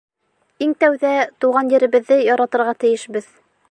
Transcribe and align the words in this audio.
Иң 0.67 0.73
тәүҙә 0.85 1.13
тыуған 1.45 1.71
еребеҙҙе 1.77 2.21
яратырға 2.33 2.79
тейешбеҙ. 2.87 3.35